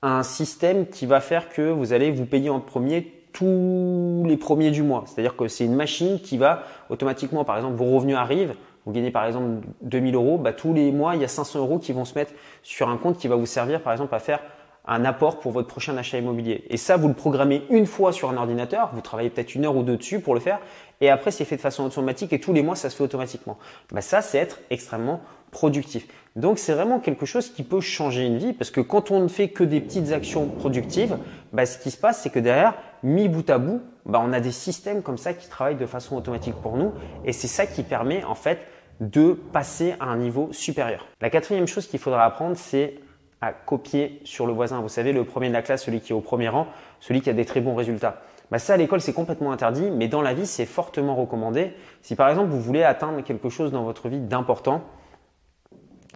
un 0.00 0.22
système 0.22 0.86
qui 0.86 1.04
va 1.04 1.20
faire 1.20 1.50
que 1.50 1.70
vous 1.70 1.92
allez 1.92 2.10
vous 2.10 2.24
payer 2.24 2.48
en 2.48 2.60
premier 2.60 3.12
tous 3.34 4.24
les 4.26 4.38
premiers 4.38 4.70
du 4.70 4.82
mois. 4.82 5.04
C'est-à-dire 5.06 5.36
que 5.36 5.46
c'est 5.46 5.66
une 5.66 5.76
machine 5.76 6.20
qui 6.20 6.38
va 6.38 6.62
automatiquement, 6.88 7.44
par 7.44 7.58
exemple, 7.58 7.76
vos 7.76 7.94
revenus 7.94 8.16
arrivent, 8.16 8.54
vous 8.88 8.94
gagnez 8.94 9.10
par 9.10 9.26
exemple 9.26 9.66
2000 9.82 10.14
euros, 10.14 10.38
bah, 10.38 10.54
tous 10.54 10.72
les 10.72 10.90
mois, 10.92 11.14
il 11.14 11.20
y 11.20 11.24
a 11.24 11.28
500 11.28 11.58
euros 11.58 11.78
qui 11.78 11.92
vont 11.92 12.06
se 12.06 12.14
mettre 12.14 12.32
sur 12.62 12.88
un 12.88 12.96
compte 12.96 13.18
qui 13.18 13.28
va 13.28 13.36
vous 13.36 13.44
servir 13.44 13.82
par 13.82 13.92
exemple 13.92 14.14
à 14.14 14.18
faire 14.18 14.40
un 14.86 15.04
apport 15.04 15.40
pour 15.40 15.52
votre 15.52 15.68
prochain 15.68 15.94
achat 15.98 16.16
immobilier. 16.16 16.64
Et 16.70 16.78
ça, 16.78 16.96
vous 16.96 17.08
le 17.08 17.12
programmez 17.12 17.64
une 17.68 17.84
fois 17.84 18.14
sur 18.14 18.30
un 18.30 18.38
ordinateur, 18.38 18.88
vous 18.94 19.02
travaillez 19.02 19.28
peut-être 19.28 19.54
une 19.54 19.66
heure 19.66 19.76
ou 19.76 19.82
deux 19.82 19.98
dessus 19.98 20.20
pour 20.20 20.32
le 20.32 20.40
faire, 20.40 20.58
et 21.02 21.10
après 21.10 21.30
c'est 21.30 21.44
fait 21.44 21.56
de 21.56 21.60
façon 21.60 21.84
automatique 21.84 22.32
et 22.32 22.40
tous 22.40 22.54
les 22.54 22.62
mois 22.62 22.76
ça 22.76 22.88
se 22.88 22.96
fait 22.96 23.04
automatiquement. 23.04 23.58
Bah, 23.92 24.00
ça, 24.00 24.22
c'est 24.22 24.38
être 24.38 24.58
extrêmement 24.70 25.20
productif. 25.50 26.06
Donc 26.34 26.58
c'est 26.58 26.72
vraiment 26.72 26.98
quelque 26.98 27.26
chose 27.26 27.50
qui 27.50 27.64
peut 27.64 27.80
changer 27.80 28.24
une 28.24 28.38
vie 28.38 28.54
parce 28.54 28.70
que 28.70 28.80
quand 28.80 29.10
on 29.10 29.20
ne 29.20 29.28
fait 29.28 29.48
que 29.48 29.64
des 29.64 29.82
petites 29.82 30.12
actions 30.12 30.46
productives, 30.46 31.18
bah, 31.52 31.66
ce 31.66 31.76
qui 31.78 31.90
se 31.90 31.98
passe, 31.98 32.22
c'est 32.22 32.30
que 32.30 32.38
derrière, 32.38 32.74
mis 33.02 33.28
bout 33.28 33.48
à 33.50 33.58
bout, 33.58 33.82
bah, 34.06 34.22
on 34.24 34.32
a 34.32 34.40
des 34.40 34.52
systèmes 34.52 35.02
comme 35.02 35.18
ça 35.18 35.34
qui 35.34 35.48
travaillent 35.48 35.76
de 35.76 35.86
façon 35.86 36.16
automatique 36.16 36.54
pour 36.62 36.76
nous 36.76 36.92
et 37.24 37.32
c'est 37.32 37.48
ça 37.48 37.66
qui 37.66 37.82
permet 37.82 38.24
en 38.24 38.34
fait 38.34 38.60
de 39.00 39.32
passer 39.32 39.94
à 40.00 40.06
un 40.06 40.16
niveau 40.16 40.48
supérieur. 40.52 41.06
La 41.20 41.30
quatrième 41.30 41.66
chose 41.66 41.86
qu'il 41.86 42.00
faudra 42.00 42.24
apprendre, 42.24 42.56
c'est 42.56 43.00
à 43.40 43.52
copier 43.52 44.20
sur 44.24 44.46
le 44.46 44.52
voisin. 44.52 44.80
Vous 44.80 44.88
savez, 44.88 45.12
le 45.12 45.24
premier 45.24 45.48
de 45.48 45.52
la 45.52 45.62
classe, 45.62 45.84
celui 45.84 46.00
qui 46.00 46.12
est 46.12 46.14
au 46.14 46.20
premier 46.20 46.48
rang, 46.48 46.66
celui 47.00 47.20
qui 47.20 47.30
a 47.30 47.32
des 47.32 47.44
très 47.44 47.60
bons 47.60 47.74
résultats. 47.74 48.22
Bah 48.50 48.58
ça, 48.58 48.74
à 48.74 48.76
l'école, 48.76 49.00
c'est 49.00 49.12
complètement 49.12 49.52
interdit, 49.52 49.90
mais 49.90 50.08
dans 50.08 50.22
la 50.22 50.34
vie, 50.34 50.46
c'est 50.46 50.66
fortement 50.66 51.14
recommandé. 51.14 51.72
Si 52.02 52.16
par 52.16 52.28
exemple, 52.28 52.48
vous 52.48 52.60
voulez 52.60 52.82
atteindre 52.82 53.22
quelque 53.22 53.48
chose 53.48 53.70
dans 53.70 53.84
votre 53.84 54.08
vie 54.08 54.20
d'important, 54.20 54.82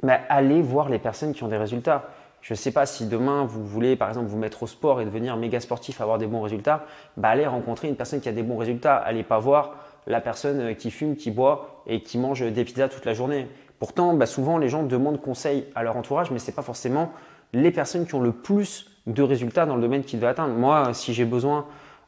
bah, 0.02 0.18
allez 0.28 0.62
voir 0.62 0.88
les 0.88 0.98
personnes 0.98 1.34
qui 1.34 1.44
ont 1.44 1.48
des 1.48 1.58
résultats. 1.58 2.08
Je 2.40 2.54
ne 2.54 2.56
sais 2.56 2.72
pas 2.72 2.86
si 2.86 3.06
demain 3.06 3.44
vous 3.44 3.64
voulez 3.64 3.94
par 3.94 4.08
exemple 4.08 4.26
vous 4.26 4.36
mettre 4.36 4.64
au 4.64 4.66
sport 4.66 5.00
et 5.00 5.04
devenir 5.04 5.36
méga 5.36 5.60
sportif, 5.60 6.00
avoir 6.00 6.18
des 6.18 6.26
bons 6.26 6.42
résultats, 6.42 6.86
bah 7.16 7.28
allez 7.28 7.46
rencontrer 7.46 7.86
une 7.86 7.94
personne 7.94 8.20
qui 8.20 8.28
a 8.28 8.32
des 8.32 8.42
bons 8.42 8.56
résultats. 8.56 8.96
Allez 8.96 9.22
pas 9.22 9.38
voir 9.38 9.76
la 10.06 10.20
personne 10.20 10.74
qui 10.76 10.90
fume, 10.90 11.16
qui 11.16 11.30
boit 11.30 11.82
et 11.86 12.02
qui 12.02 12.18
mange 12.18 12.42
des 12.42 12.64
pizzas 12.64 12.88
toute 12.88 13.04
la 13.04 13.14
journée. 13.14 13.48
Pourtant, 13.78 14.14
bah, 14.14 14.26
souvent 14.26 14.58
les 14.58 14.68
gens 14.68 14.82
demandent 14.82 15.20
conseil 15.20 15.64
à 15.74 15.82
leur 15.82 15.96
entourage, 15.96 16.30
mais 16.30 16.38
ce 16.38 16.46
n'est 16.46 16.54
pas 16.54 16.62
forcément 16.62 17.12
les 17.52 17.70
personnes 17.70 18.06
qui 18.06 18.14
ont 18.14 18.20
le 18.20 18.32
plus 18.32 18.90
de 19.06 19.22
résultats 19.22 19.66
dans 19.66 19.76
le 19.76 19.82
domaine 19.82 20.04
qu'ils 20.04 20.20
veulent 20.20 20.30
atteindre. 20.30 20.54
Moi, 20.54 20.94
si 20.94 21.12
j'ai 21.12 21.24
besoin 21.24 21.66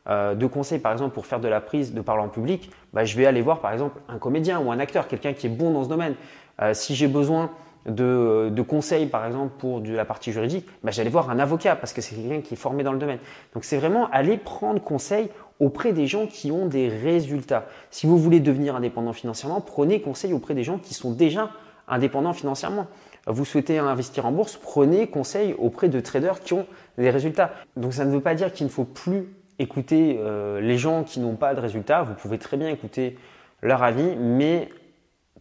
euh, 0.09 0.35
de 0.35 0.47
conseils, 0.47 0.79
par 0.79 0.93
exemple, 0.93 1.15
pour 1.15 1.27
faire 1.27 1.41
de 1.41 1.49
la 1.49 1.61
prise 1.61 1.95
de 1.95 2.01
parole 2.01 2.21
en 2.21 2.29
public, 2.29 2.71
bah, 2.93 3.05
je 3.05 3.17
vais 3.17 3.27
aller 3.27 3.43
voir, 3.43 3.61
par 3.61 3.73
exemple, 3.73 4.01
un 4.09 4.19
comédien 4.19 4.61
ou 4.61 4.71
un 4.71 4.79
acteur, 4.79 5.09
quelqu'un 5.09 5.33
qui 5.33 5.47
est 5.47 5.51
bon 5.51 5.71
dans 5.71 5.85
ce 5.85 5.89
domaine. 5.89 6.15
Euh, 6.63 6.75
si 6.75 6.95
j'ai 6.95 7.09
besoin 7.09 7.51
de, 7.87 8.63
conseils, 8.63 9.07
par 9.07 9.27
exemple, 9.27 9.53
pour 9.59 9.83
la 9.85 10.05
partie 10.05 10.33
juridique, 10.33 10.67
bah, 10.83 10.91
j'allais 10.91 11.11
voir 11.11 11.31
un 11.31 11.39
avocat 11.39 11.77
parce 11.77 11.93
que 11.93 12.01
c'est 12.01 12.15
quelqu'un 12.15 12.41
qui 12.41 12.55
est 12.55 12.59
formé 12.59 12.83
dans 12.83 12.93
le 12.93 12.99
domaine. 12.99 13.19
Donc, 13.55 13.65
c'est 13.65 13.77
vraiment 13.77 14.09
aller 14.11 14.37
prendre 14.37 14.83
conseil 14.83 15.29
auprès 15.61 15.93
des 15.93 16.07
gens 16.07 16.27
qui 16.27 16.51
ont 16.51 16.67
des 16.67 16.89
résultats. 16.89 17.67
Si 17.91 18.07
vous 18.07 18.19
voulez 18.19 18.41
devenir 18.41 18.77
indépendant 18.77 19.13
financièrement, 19.13 19.61
prenez 19.61 20.01
conseil 20.01 20.33
auprès 20.33 20.55
des 20.55 20.65
gens 20.65 20.79
qui 20.79 20.95
sont 20.95 21.13
déjà 21.13 21.51
indépendants 21.89 22.33
financièrement. 22.33 22.87
Vous 23.27 23.45
souhaitez 23.45 23.79
investir 23.79 24.27
en 24.27 24.33
bourse, 24.33 24.57
prenez 24.57 25.07
conseil 25.07 25.55
auprès 25.59 25.89
de 25.89 26.01
traders 26.01 26.41
qui 26.41 26.53
ont 26.55 26.67
des 26.99 27.11
résultats. 27.11 27.53
Donc 27.77 27.95
ça 27.95 28.05
ne 28.05 28.11
veut 28.11 28.21
pas 28.21 28.35
dire 28.35 28.53
qu'il 28.53 28.67
ne 28.67 28.71
faut 28.71 28.85
plus 28.85 29.29
écouter 29.59 30.19
euh, 30.21 30.61
les 30.61 30.77
gens 30.77 31.05
qui 31.05 31.21
n'ont 31.21 31.37
pas 31.37 31.55
de 31.55 31.61
résultats. 31.61 32.03
Vous 32.03 32.15
pouvez 32.15 32.39
très 32.39 32.57
bien 32.57 32.69
écouter 32.69 33.17
leur 33.63 33.83
avis, 33.83 34.17
mais 34.17 34.69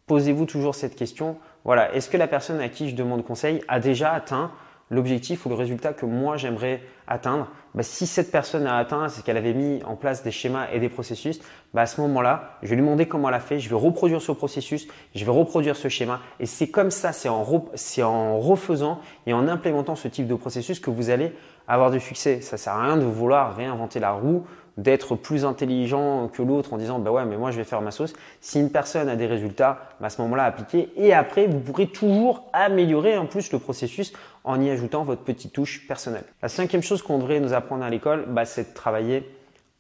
posez-vous 0.08 0.46
toujours 0.46 0.76
cette 0.76 0.96
question. 0.96 1.38
Voilà, 1.66 1.94
est-ce 1.94 2.10
que 2.10 2.18
la 2.18 2.28
personne 2.28 2.60
à 2.60 2.70
qui 2.70 2.90
je 2.90 2.96
demande 2.96 3.26
conseil 3.26 3.62
a 3.68 3.80
déjà 3.80 4.14
atteint 4.14 4.52
l'objectif 4.94 5.46
ou 5.46 5.50
le 5.50 5.56
résultat 5.56 5.94
que 5.94 6.06
moi 6.06 6.38
j'aimerais 6.38 6.82
atteindre, 7.08 7.48
bah, 7.76 7.84
si 7.84 8.06
cette 8.06 8.32
personne 8.32 8.68
a 8.68 8.78
atteint, 8.78 9.10
c'est 9.10 9.24
qu'elle 9.24 9.38
avait 9.38 9.54
mis 9.54 9.82
en 9.84 9.96
place 9.96 10.24
des 10.24 10.32
schémas 10.32 10.68
et 10.72 10.80
des 10.80 10.90
processus, 10.90 11.40
bah, 11.74 11.82
à 11.82 11.86
ce 11.86 12.00
moment-là, 12.02 12.58
je 12.62 12.70
vais 12.70 12.76
lui 12.76 12.84
demander 12.84 13.08
comment 13.08 13.30
elle 13.30 13.36
a 13.36 13.40
fait, 13.40 13.60
je 13.60 13.70
vais 13.70 13.76
reproduire 13.76 14.22
ce 14.22 14.32
processus, 14.32 14.88
je 15.16 15.26
vais 15.26 15.32
reproduire 15.32 15.76
ce 15.76 15.90
schéma. 15.90 16.20
Et 16.40 16.46
c'est 16.46 16.70
comme 16.70 16.92
ça, 16.92 17.12
c'est 17.12 17.30
en, 17.30 17.44
refaisant 17.44 19.00
et 19.26 19.34
en 19.34 19.48
implémentant 19.48 19.96
ce 19.96 20.08
type 20.08 20.28
de 20.28 20.36
processus 20.36 20.80
que 20.80 20.92
vous 20.92 21.10
allez 21.10 21.34
avoir 21.68 21.92
du 21.92 22.00
succès. 22.00 22.42
Ça 22.42 22.58
sert 22.58 22.74
à 22.74 22.84
rien 22.84 22.98
de 22.98 23.06
vouloir 23.06 23.56
réinventer 23.56 24.00
la 24.00 24.12
roue 24.12 24.46
d'être 24.78 25.16
plus 25.16 25.46
intelligent 25.46 26.30
que 26.30 26.42
l'autre 26.42 26.74
en 26.74 26.78
disant 26.78 26.98
bah 26.98 27.12
ouais 27.12 27.26
mais 27.26 27.38
moi 27.38 27.52
je 27.52 27.58
vais 27.58 27.64
faire 27.64 27.82
ma 27.82 27.92
sauce. 27.92 28.14
Si 28.42 28.60
une 28.60 28.72
personne 28.72 29.08
a 29.08 29.16
des 29.16 29.28
résultats, 29.28 29.90
bah, 30.00 30.08
à 30.08 30.10
ce 30.10 30.20
moment-là 30.24 30.46
appliquer 30.46 30.92
et 30.96 31.14
après 31.14 31.46
vous 31.46 31.60
pourrez 31.60 31.88
toujours 31.88 32.50
améliorer 32.54 33.16
en 33.18 33.28
plus 33.28 33.52
le 33.52 33.60
processus 33.60 34.14
en 34.44 34.62
y 34.62 34.70
ajoutant 34.70 35.04
votre 35.04 35.24
petite 35.24 35.54
touche 35.54 35.88
personnelle. 35.88 36.26
La 36.42 36.50
cinquième 36.50 36.82
chose 36.82 37.02
qu'on 37.02 37.18
devrait 37.18 37.40
nous 37.40 37.54
apprendre 37.54 37.84
à 37.84 37.90
l'école, 37.90 38.26
bah, 38.28 38.46
c'est 38.46 38.70
de 38.70 38.74
travailler 38.74 39.30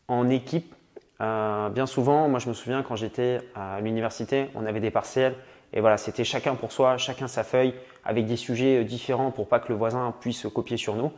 en 0.07 0.29
équipe. 0.29 0.73
Euh, 1.21 1.69
bien 1.69 1.85
souvent, 1.85 2.27
moi 2.27 2.39
je 2.39 2.49
me 2.49 2.53
souviens 2.53 2.83
quand 2.83 2.95
j'étais 2.95 3.39
à 3.55 3.79
l'université, 3.81 4.47
on 4.55 4.65
avait 4.65 4.79
des 4.79 4.91
partiels 4.91 5.35
et 5.71 5.79
voilà, 5.79 5.97
c'était 5.97 6.23
chacun 6.23 6.55
pour 6.55 6.71
soi, 6.71 6.97
chacun 6.97 7.27
sa 7.27 7.43
feuille 7.43 7.73
avec 8.03 8.25
des 8.25 8.35
sujets 8.35 8.79
euh, 8.79 8.83
différents 8.83 9.31
pour 9.31 9.47
pas 9.47 9.59
que 9.59 9.69
le 9.69 9.75
voisin 9.75 10.13
puisse 10.19 10.45
copier 10.53 10.77
sur 10.77 10.95
nous. 10.95 11.11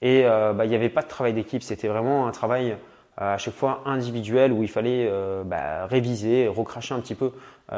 Et 0.00 0.22
euh, 0.24 0.52
bah, 0.52 0.64
il 0.64 0.68
n'y 0.68 0.76
avait 0.76 0.88
pas 0.88 1.02
de 1.02 1.08
travail 1.08 1.32
d'équipe, 1.32 1.62
c'était 1.62 1.88
vraiment 1.88 2.26
un 2.26 2.30
travail 2.30 2.76
à 3.16 3.36
chaque 3.36 3.54
fois 3.54 3.82
individuel 3.84 4.52
où 4.52 4.62
il 4.62 4.68
fallait 4.68 5.10
bah, 5.44 5.86
réviser, 5.86 6.46
recracher 6.46 6.94
un 6.94 7.00
petit 7.00 7.16
peu 7.16 7.32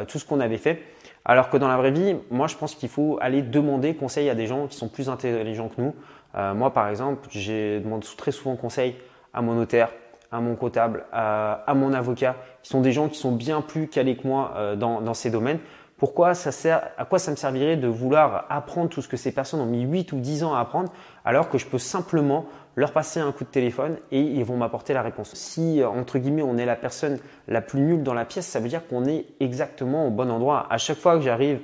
tout 0.07 0.19
ce 0.19 0.27
qu'on 0.27 0.39
avait 0.39 0.59
fait. 0.59 0.83
Alors 1.31 1.49
que 1.49 1.57
dans 1.57 1.69
la 1.69 1.77
vraie 1.77 1.93
vie, 1.93 2.17
moi 2.33 2.49
je 2.49 2.57
pense 2.57 2.75
qu'il 2.75 2.89
faut 2.89 3.17
aller 3.21 3.41
demander 3.41 3.95
conseil 3.95 4.29
à 4.29 4.35
des 4.35 4.49
gens 4.49 4.67
qui 4.67 4.77
sont 4.77 4.89
plus 4.89 5.09
intelligents 5.09 5.69
que 5.69 5.81
nous. 5.81 5.95
Euh, 6.35 6.55
moi 6.55 6.75
par 6.75 6.89
exemple, 6.89 7.29
je 7.31 7.79
demande 7.79 8.05
très 8.17 8.33
souvent 8.33 8.57
conseil 8.57 8.97
à 9.33 9.41
mon 9.41 9.55
notaire, 9.55 9.91
à 10.33 10.41
mon 10.41 10.57
comptable, 10.57 11.05
à, 11.13 11.73
mon 11.77 11.93
avocat, 11.93 12.35
qui 12.65 12.71
sont 12.71 12.81
des 12.81 12.91
gens 12.91 13.09
qui 13.09 13.17
sont 13.17 13.31
bien 13.31 13.61
plus 13.61 13.87
calés 13.87 14.17
que 14.17 14.27
moi 14.27 14.75
dans, 14.77 15.01
dans 15.01 15.15
ces 15.15 15.31
domaines. 15.31 15.61
Pourquoi 15.99 16.35
ça 16.35 16.51
sert, 16.51 16.83
à 16.99 17.05
quoi 17.05 17.21
ça 17.21 17.31
me 17.31 17.37
servirait 17.37 17.77
de 17.77 17.87
vouloir 17.87 18.47
apprendre 18.51 18.89
tout 18.89 19.01
ce 19.01 19.07
que 19.07 19.17
ces 19.17 19.31
personnes 19.31 19.61
ont 19.61 19.67
mis 19.67 19.83
8 19.83 20.11
ou 20.11 20.17
10 20.19 20.43
ans 20.43 20.55
à 20.57 20.59
apprendre 20.59 20.91
alors 21.25 21.49
que 21.49 21.59
je 21.59 21.67
peux 21.67 21.79
simplement 21.79 22.47
leur 22.81 22.93
passer 22.93 23.21
un 23.21 23.31
coup 23.31 23.45
de 23.45 23.51
téléphone 23.51 23.99
et 24.11 24.21
ils 24.21 24.45
vont 24.45 24.57
m'apporter 24.57 24.95
la 24.95 25.03
réponse. 25.03 25.35
Si, 25.35 25.83
entre 25.85 26.19
guillemets, 26.19 26.43
on 26.43 26.57
est 26.57 26.65
la 26.65 26.77
personne 26.77 27.19
la 27.47 27.61
plus 27.61 27.81
nulle 27.81 28.03
dans 28.03 28.15
la 28.15 28.25
pièce, 28.25 28.47
ça 28.47 28.59
veut 28.59 28.69
dire 28.69 28.87
qu'on 28.89 29.05
est 29.05 29.27
exactement 29.39 30.07
au 30.07 30.11
bon 30.11 30.31
endroit. 30.31 30.67
À 30.71 30.79
chaque 30.79 30.97
fois 30.97 31.17
que 31.17 31.23
j'arrive 31.23 31.61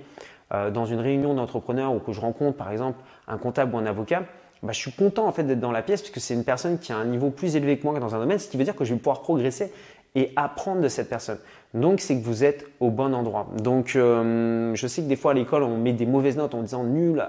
euh, 0.52 0.70
dans 0.70 0.84
une 0.84 1.00
réunion 1.00 1.34
d'entrepreneurs 1.34 1.94
ou 1.94 1.98
que 1.98 2.12
je 2.12 2.20
rencontre 2.20 2.56
par 2.56 2.70
exemple 2.70 3.02
un 3.26 3.38
comptable 3.38 3.74
ou 3.74 3.78
un 3.78 3.86
avocat, 3.86 4.24
bah, 4.62 4.72
je 4.72 4.78
suis 4.78 4.92
content 4.92 5.26
en 5.26 5.32
fait 5.32 5.42
d'être 5.44 5.60
dans 5.60 5.72
la 5.72 5.82
pièce 5.82 6.02
puisque 6.02 6.20
c'est 6.20 6.34
une 6.34 6.44
personne 6.44 6.78
qui 6.78 6.92
a 6.92 6.96
un 6.96 7.04
niveau 7.04 7.30
plus 7.30 7.56
élevé 7.56 7.78
que 7.78 7.86
moi 7.86 7.98
dans 7.98 8.14
un 8.14 8.18
domaine, 8.18 8.38
ce 8.38 8.48
qui 8.48 8.56
veut 8.56 8.64
dire 8.64 8.76
que 8.76 8.84
je 8.84 8.92
vais 8.92 8.98
pouvoir 8.98 9.22
progresser 9.22 9.72
et 10.16 10.32
apprendre 10.34 10.80
de 10.80 10.88
cette 10.88 11.08
personne. 11.08 11.38
Donc 11.74 12.00
c'est 12.00 12.18
que 12.18 12.24
vous 12.24 12.42
êtes 12.42 12.66
au 12.80 12.90
bon 12.90 13.14
endroit. 13.14 13.46
Donc 13.62 13.94
euh, 13.94 14.74
je 14.74 14.86
sais 14.86 15.02
que 15.02 15.08
des 15.08 15.14
fois 15.14 15.32
à 15.32 15.34
l'école 15.34 15.62
on 15.62 15.76
met 15.76 15.92
des 15.92 16.06
mauvaises 16.06 16.38
notes 16.38 16.54
en 16.54 16.62
disant 16.62 16.82
nul, 16.84 17.22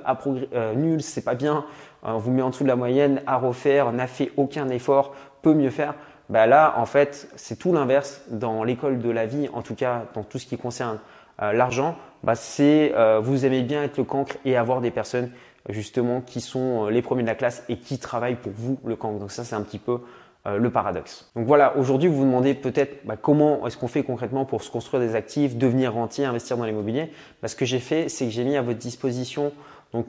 euh, 0.54 0.74
nul, 0.74 1.04
c'est 1.04 1.24
pas 1.24 1.36
bien, 1.36 1.66
euh, 2.06 2.14
on 2.14 2.18
vous 2.18 2.32
met 2.32 2.42
en 2.42 2.50
dessous 2.50 2.64
de 2.64 2.70
la 2.70 2.78
moyenne, 2.78 3.22
à 3.28 3.38
refaire, 3.38 3.92
n'a 3.92 4.08
fait 4.08 4.32
aucun 4.38 4.70
effort, 4.70 5.14
peut 5.42 5.54
mieux 5.54 5.70
faire. 5.70 5.94
Bah 6.30 6.48
là 6.48 6.76
en 6.78 6.86
fait 6.86 7.30
c'est 7.36 7.60
tout 7.60 7.74
l'inverse 7.74 8.22
dans 8.30 8.64
l'école 8.64 9.00
de 9.00 9.10
la 9.10 9.26
vie, 9.26 9.50
en 9.54 9.62
tout 9.62 9.76
cas 9.76 10.06
dans 10.14 10.24
tout 10.24 10.40
ce 10.40 10.48
qui 10.48 10.58
concerne 10.58 11.00
l'argent. 11.40 11.96
Bah, 12.24 12.36
c'est 12.36 12.94
vous 13.22 13.46
aimez 13.46 13.62
bien 13.62 13.84
être 13.84 13.98
le 13.98 14.04
cancre 14.04 14.36
et 14.44 14.58
avoir 14.58 14.82
des 14.82 14.92
personnes 14.92 15.30
justement 15.70 16.20
qui 16.20 16.42
sont 16.42 16.88
les 16.88 17.02
premiers 17.02 17.22
de 17.22 17.28
la 17.28 17.36
classe 17.36 17.64
et 17.70 17.78
qui 17.78 17.98
travaillent 17.98 18.36
pour 18.36 18.52
vous 18.54 18.78
le 18.84 18.98
cancre. 18.98 19.20
Donc 19.20 19.32
ça 19.32 19.46
c'est 19.46 19.56
un 19.56 19.62
petit 19.62 19.80
peu 19.80 20.00
euh, 20.46 20.58
le 20.58 20.70
paradoxe. 20.70 21.32
Donc 21.36 21.46
voilà, 21.46 21.76
aujourd'hui 21.78 22.08
vous 22.08 22.18
vous 22.18 22.26
demandez 22.26 22.54
peut-être 22.54 23.06
bah, 23.06 23.16
comment 23.20 23.66
est-ce 23.68 23.78
qu'on 23.78 23.88
fait 23.88 24.04
concrètement 24.04 24.46
pour 24.46 24.64
se 24.64 24.72
construire 24.72 25.02
des 25.02 25.16
actifs, 25.16 25.58
devenir 25.58 25.94
rentier, 25.94 26.26
investir 26.26 26.58
dans 26.58 26.66
l'immobilier. 26.66 27.12
Bah, 27.42 27.48
ce 27.48 27.56
que 27.56 27.66
j'ai 27.66 27.80
fait, 27.80 28.10
c'est 28.10 28.26
que 28.26 28.32
j'ai 28.32 28.44
mis 28.44 28.56
à 28.56 28.62
votre 28.62 28.80
disposition 28.80 29.52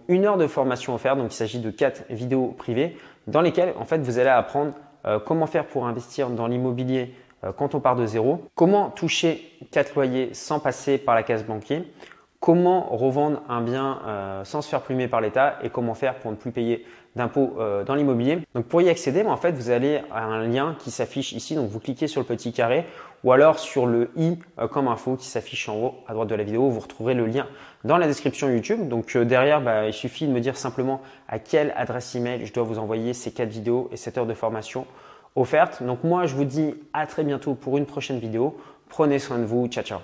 une 0.08 0.24
heure 0.26 0.36
de 0.36 0.46
formation 0.46 0.94
offerte. 0.94 1.18
Donc 1.18 1.32
il 1.32 1.36
s'agit 1.36 1.60
de 1.60 1.70
quatre 1.70 2.02
vidéos 2.10 2.48
privées 2.48 2.96
dans 3.26 3.40
lesquelles 3.40 3.74
en 3.78 3.84
fait 3.84 3.98
vous 3.98 4.18
allez 4.18 4.28
apprendre 4.28 4.72
euh, 5.06 5.18
comment 5.18 5.46
faire 5.46 5.66
pour 5.66 5.86
investir 5.86 6.30
dans 6.30 6.46
l'immobilier 6.46 7.14
euh, 7.44 7.52
quand 7.52 7.74
on 7.74 7.80
part 7.80 7.96
de 7.96 8.06
zéro, 8.06 8.44
comment 8.54 8.90
toucher 8.90 9.52
quatre 9.70 9.94
loyers 9.94 10.34
sans 10.34 10.58
passer 10.60 10.98
par 10.98 11.14
la 11.14 11.22
case 11.22 11.44
banquier, 11.44 11.84
comment 12.40 12.88
revendre 12.96 13.42
un 13.48 13.60
bien 13.60 14.42
sans 14.44 14.62
se 14.62 14.68
faire 14.68 14.82
plumer 14.82 15.08
par 15.08 15.20
l'État 15.20 15.58
et 15.62 15.70
comment 15.70 15.94
faire 15.94 16.18
pour 16.20 16.30
ne 16.30 16.36
plus 16.36 16.52
payer 16.52 16.84
d'impôts 17.18 17.56
euh, 17.58 17.84
dans 17.84 17.94
l'immobilier. 17.94 18.38
Donc 18.54 18.66
pour 18.66 18.80
y 18.80 18.88
accéder, 18.88 19.22
en 19.22 19.36
fait, 19.36 19.52
vous 19.52 19.68
allez 19.70 20.00
à 20.10 20.24
un 20.24 20.46
lien 20.46 20.74
qui 20.78 20.90
s'affiche 20.90 21.32
ici. 21.32 21.54
Donc 21.54 21.68
vous 21.68 21.80
cliquez 21.80 22.06
sur 22.06 22.20
le 22.20 22.26
petit 22.26 22.52
carré 22.52 22.86
ou 23.24 23.32
alors 23.32 23.58
sur 23.58 23.86
le 23.86 24.10
i 24.16 24.38
euh, 24.58 24.68
comme 24.68 24.88
info 24.88 25.16
qui 25.16 25.26
s'affiche 25.26 25.68
en 25.68 25.76
haut 25.76 25.94
à 26.06 26.14
droite 26.14 26.28
de 26.28 26.34
la 26.34 26.44
vidéo. 26.44 26.68
Vous 26.70 26.80
retrouverez 26.80 27.14
le 27.14 27.26
lien 27.26 27.46
dans 27.84 27.98
la 27.98 28.06
description 28.06 28.48
YouTube. 28.48 28.88
Donc 28.88 29.14
euh, 29.16 29.24
derrière, 29.24 29.60
bah, 29.60 29.86
il 29.86 29.92
suffit 29.92 30.26
de 30.26 30.32
me 30.32 30.40
dire 30.40 30.56
simplement 30.56 31.02
à 31.28 31.38
quelle 31.38 31.74
adresse 31.76 32.14
email 32.14 32.46
je 32.46 32.52
dois 32.52 32.64
vous 32.64 32.78
envoyer 32.78 33.12
ces 33.12 33.32
quatre 33.32 33.50
vidéos 33.50 33.90
et 33.92 33.96
cette 33.96 34.16
heure 34.16 34.26
de 34.26 34.34
formation 34.34 34.86
offerte. 35.36 35.82
Donc 35.82 36.04
moi, 36.04 36.26
je 36.26 36.34
vous 36.34 36.44
dis 36.44 36.74
à 36.94 37.06
très 37.06 37.24
bientôt 37.24 37.54
pour 37.54 37.76
une 37.76 37.86
prochaine 37.86 38.18
vidéo. 38.18 38.56
Prenez 38.88 39.18
soin 39.18 39.38
de 39.38 39.44
vous. 39.44 39.66
Ciao, 39.68 39.84
ciao. 39.84 39.98